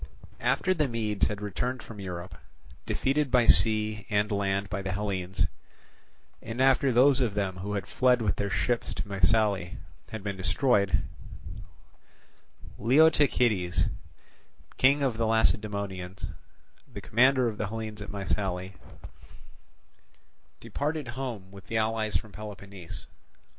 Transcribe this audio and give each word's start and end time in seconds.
After 0.39 0.73
the 0.73 0.87
Medes 0.87 1.27
had 1.27 1.43
returned 1.43 1.83
from 1.83 1.99
Europe, 1.99 2.33
defeated 2.87 3.29
by 3.29 3.45
sea 3.45 4.07
and 4.09 4.31
land 4.31 4.67
by 4.67 4.81
the 4.81 4.91
Hellenes, 4.93 5.45
and 6.41 6.59
after 6.59 6.91
those 6.91 7.21
of 7.21 7.35
them 7.35 7.57
who 7.57 7.73
had 7.75 7.85
fled 7.85 8.19
with 8.19 8.37
their 8.37 8.49
ships 8.49 8.95
to 8.95 9.07
Mycale 9.07 9.77
had 10.09 10.23
been 10.23 10.35
destroyed, 10.37 11.03
Leotychides, 12.79 13.89
king 14.77 15.03
of 15.03 15.17
the 15.17 15.27
Lacedaemonians, 15.27 16.25
the 16.91 16.99
commander 17.01 17.47
of 17.47 17.59
the 17.59 17.67
Hellenes 17.67 18.01
at 18.01 18.09
Mycale, 18.09 18.71
departed 20.59 21.09
home 21.09 21.51
with 21.51 21.67
the 21.67 21.77
allies 21.77 22.17
from 22.17 22.31
Peloponnese. 22.31 23.05